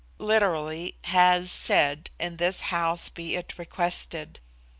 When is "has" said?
1.03-1.51